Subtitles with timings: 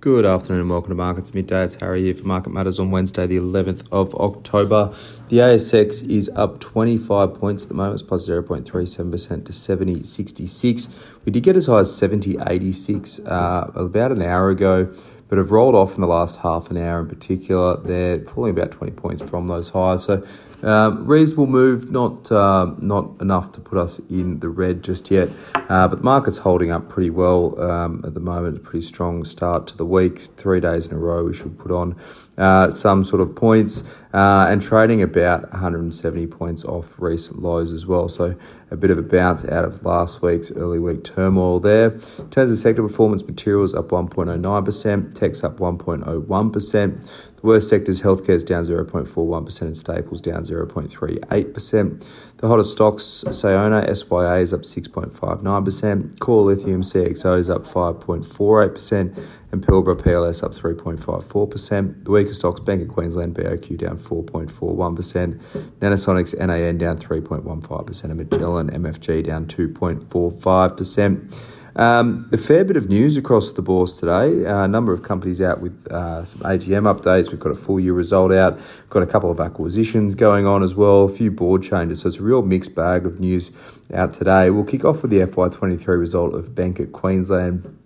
[0.00, 1.64] Good afternoon and welcome to Markets Midday.
[1.64, 4.94] It's Harry here for Market Matters on Wednesday, the 11th of October.
[5.28, 8.64] The ASX is up 25 points at the moment, it's plus 0.37%
[8.94, 10.88] to 70.66.
[11.24, 14.94] We did get as high as 70.86 uh, about an hour ago
[15.28, 17.76] but have rolled off in the last half an hour in particular.
[17.76, 20.04] They're falling about 20 points from those highs.
[20.04, 20.26] So,
[20.62, 25.28] um, reasonable move, not uh, not enough to put us in the red just yet.
[25.54, 28.56] Uh, but the market's holding up pretty well um, at the moment.
[28.56, 30.28] A pretty strong start to the week.
[30.36, 31.94] Three days in a row, we should put on
[32.38, 37.86] uh, some sort of points uh, and trading about 170 points off recent lows as
[37.86, 38.08] well.
[38.08, 38.36] So
[38.70, 41.92] a bit of a bounce out of last week's early week turmoil there.
[41.92, 47.08] In terms of sector performance, materials up 1.09%, tech's up 1.01%.
[47.40, 52.04] The worst sectors, healthcare is down 0.41% and staples down 0.38%.
[52.38, 59.64] The hottest stocks, Sayona, SYA is up 6.59%, Core Lithium, CXO is up 5.48%, and
[59.64, 62.04] Pilbara PLS up 3.54%.
[62.04, 65.40] The weaker stocks, Bank of Queensland, BOQ down 4.41%,
[65.80, 71.34] Nanosonics, NAN down 3.15%, and Magellan, MFG down 2.45%.
[71.78, 74.44] Um, a fair bit of news across the bourse today.
[74.44, 77.30] Uh, a number of companies out with uh, some AGM updates.
[77.30, 78.56] We've got a full year result out.
[78.56, 81.04] We've Got a couple of acquisitions going on as well.
[81.04, 82.00] A few board changes.
[82.00, 83.52] So it's a real mixed bag of news
[83.94, 84.50] out today.
[84.50, 87.78] We'll kick off with the FY23 result of Bank at Queensland.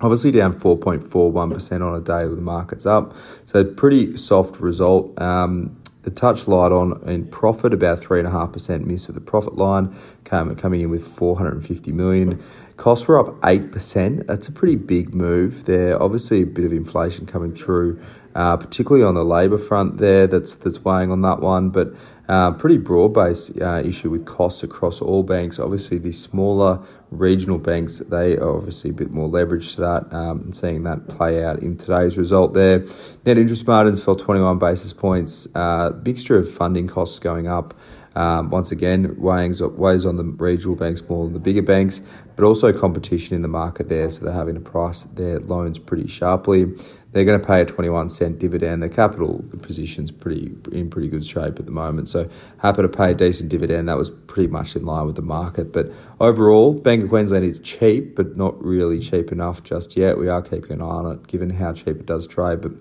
[0.00, 3.14] Obviously down 4.41% on a day with the markets up.
[3.44, 5.20] So pretty soft result.
[5.20, 10.54] Um, the touch light on in profit, about 3.5% miss at the profit line, came,
[10.56, 12.42] coming in with 450 million.
[12.76, 14.26] Costs were up 8%.
[14.26, 16.00] That's a pretty big move there.
[16.00, 18.00] Obviously, a bit of inflation coming through,
[18.34, 21.70] uh, particularly on the labour front there, that's, that's weighing on that one.
[21.70, 21.94] But
[22.28, 25.58] uh, pretty broad based uh, issue with costs across all banks.
[25.58, 30.40] Obviously, the smaller regional banks, they are obviously a bit more leveraged to that, um,
[30.40, 32.80] and seeing that play out in today's result there.
[33.26, 37.74] Net interest margins fell 21 basis points, uh, mixture of funding costs going up.
[38.16, 42.00] Um, once again, weighs, weighs on the regional banks more than the bigger banks,
[42.36, 44.10] but also competition in the market there.
[44.10, 46.66] So they're having to price their loans pretty sharply.
[47.14, 48.82] They're going to pay a 21 cent dividend.
[48.82, 52.08] Their capital position's pretty in pretty good shape at the moment.
[52.08, 52.28] So
[52.58, 53.88] happy to pay a decent dividend.
[53.88, 55.72] That was pretty much in line with the market.
[55.72, 60.18] But overall, Bank of Queensland is cheap, but not really cheap enough just yet.
[60.18, 62.60] We are keeping an eye on it, given how cheap it does trade.
[62.60, 62.72] But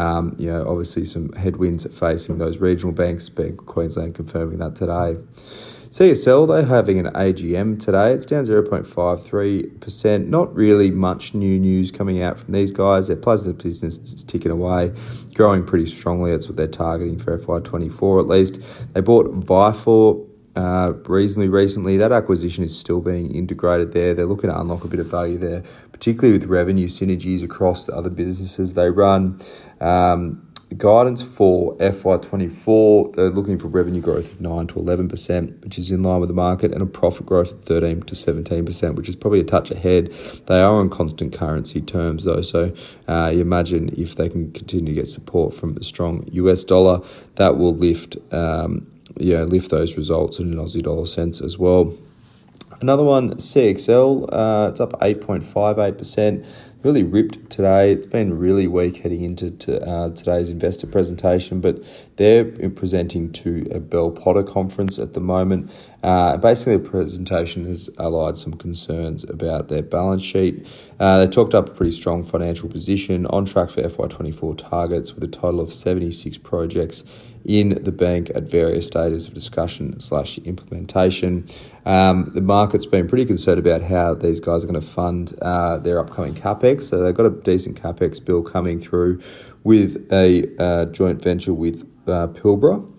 [0.00, 3.28] um, you know, obviously some headwinds facing those regional banks.
[3.28, 5.18] Bank of Queensland confirming that today.
[5.94, 8.12] CSL, they're having an AGM today.
[8.12, 10.26] It's down 0.53%.
[10.26, 13.06] Not really much new news coming out from these guys.
[13.06, 14.92] Their Plasma business is ticking away,
[15.34, 16.32] growing pretty strongly.
[16.32, 18.60] That's what they're targeting for FY24 at least.
[18.92, 21.96] They bought Vifor uh, reasonably recently.
[21.96, 24.14] That acquisition is still being integrated there.
[24.14, 25.62] They're looking to unlock a bit of value there,
[25.92, 29.38] particularly with revenue synergies across the other businesses they run.
[29.80, 35.90] Um, guidance for FY24, they're looking for revenue growth of 9 to 11%, which is
[35.90, 39.16] in line with the market, and a profit growth of 13 to 17%, which is
[39.16, 40.12] probably a touch ahead.
[40.46, 42.74] They are on constant currency terms, though, so
[43.08, 47.00] uh, you imagine if they can continue to get support from a strong US dollar,
[47.36, 48.86] that will lift, um,
[49.16, 51.94] yeah, lift those results in an Aussie dollar sense as well.
[52.84, 56.46] Another one, CXL, uh, it's up 8.58%
[56.82, 57.92] really ripped today.
[57.92, 61.82] It's been really weak heading into to, uh, today's investor presentation, but
[62.16, 65.70] they're presenting to a Bell Potter conference at the moment.
[66.02, 70.66] Uh, basically, the presentation has allied some concerns about their balance sheet.
[71.00, 75.24] Uh, they talked up a pretty strong financial position, on track for FY24 targets with
[75.24, 77.02] a total of 76 projects
[77.44, 81.46] in the bank at various stages of discussion slash implementation.
[81.84, 85.78] Um, the market's been pretty concerned about how these guys are going to fund uh,
[85.78, 86.84] their upcoming capex.
[86.84, 89.20] So they've got a decent capex bill coming through
[89.62, 92.93] with a uh, joint venture with uh, Pilbara.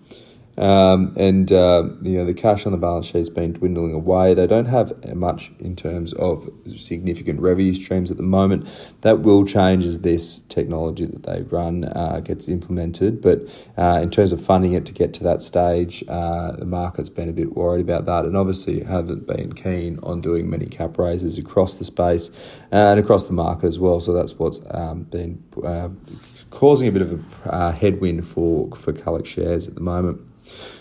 [0.58, 4.32] Um, and uh, you know the cash on the balance sheet has been dwindling away.
[4.34, 8.66] They don't have much in terms of significant revenue streams at the moment.
[9.02, 13.20] That will change as this technology that they run uh, gets implemented.
[13.20, 13.42] But
[13.76, 17.28] uh, in terms of funding it to get to that stage, uh, the market's been
[17.28, 21.36] a bit worried about that, and obviously haven't been keen on doing many cap raises
[21.36, 22.30] across the space
[22.72, 24.00] uh, and across the market as well.
[24.00, 25.90] So that's what's um, been uh,
[26.50, 30.22] causing a bit of a headwind for for Calix shares at the moment.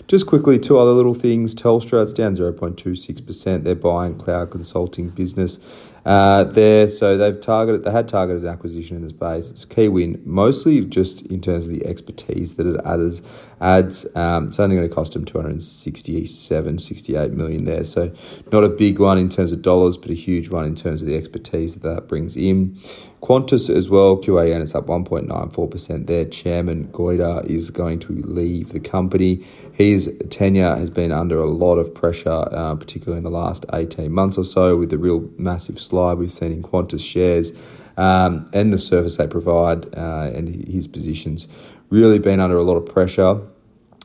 [0.08, 1.56] Just quickly, two other little things.
[1.56, 3.64] Telstra, it's down 0.26%.
[3.64, 5.60] They're buying cloud consulting business
[6.06, 6.88] uh, there.
[6.88, 9.50] So they've targeted, they had targeted an acquisition in the space.
[9.50, 13.24] It's a key win, mostly just in terms of the expertise that it adds.
[13.60, 14.06] adds.
[14.16, 17.84] Um, it's only going to cost them 267, 68 million there.
[17.84, 18.14] So
[18.52, 21.08] not a big one in terms of dollars, but a huge one in terms of
[21.08, 22.78] the expertise that that brings in.
[23.26, 26.06] Qantas as well, QAN is up 1.94%.
[26.06, 29.44] Their chairman, Goyder, is going to leave the company.
[29.74, 34.12] His tenure has been under a lot of pressure, uh, particularly in the last 18
[34.12, 37.52] months or so, with the real massive slide we've seen in Qantas shares
[37.98, 41.48] um, and the service they provide uh, and his positions
[41.90, 43.42] really been under a lot of pressure.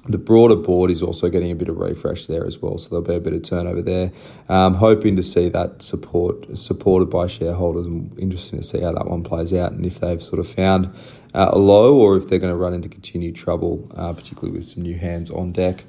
[0.06, 3.04] The broader board is also getting a bit of refresh there as well, so there'll
[3.04, 4.12] be a bit of turnover there.
[4.48, 7.86] Um, hoping to see that support supported by shareholders,
[8.18, 10.86] interesting to see how that one plays out, and if they've sort of found
[11.34, 14.64] uh, a low or if they're going to run into continued trouble, uh, particularly with
[14.64, 15.84] some new hands on deck.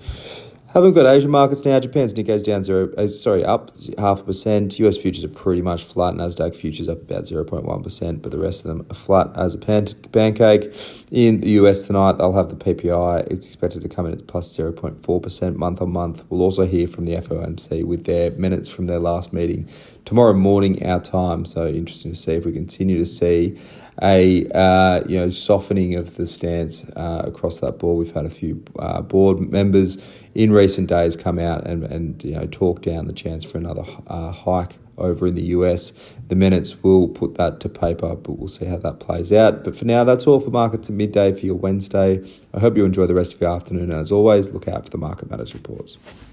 [0.74, 1.78] Haven't got Asian markets now.
[1.82, 4.80] Japan's Nikkei's down zero, uh, sorry, up half a percent.
[4.80, 6.14] US futures are pretty much flat.
[6.14, 9.30] Nasdaq futures up about zero point one percent, but the rest of them are flat
[9.36, 10.74] as a pan- pancake.
[11.12, 13.30] In the US tonight, they'll have the PPI.
[13.30, 16.24] It's expected to come in at plus zero point four percent month on month.
[16.30, 19.68] We'll also hear from the FOMC with their minutes from their last meeting
[20.06, 21.46] tomorrow morning our time.
[21.46, 23.60] So interesting to see if we continue to see
[24.02, 27.98] a uh, you know softening of the stance uh, across that board.
[27.98, 29.98] We've had a few uh, board members
[30.34, 33.84] in recent days come out and, and you know talk down the chance for another
[34.08, 35.94] uh, hike over in the US.
[36.28, 39.64] The minutes will put that to paper, but we'll see how that plays out.
[39.64, 42.24] But for now, that's all for markets at midday for your Wednesday.
[42.54, 43.92] I hope you enjoy the rest of your afternoon.
[43.92, 45.98] And as always, look out for the Market Matters reports.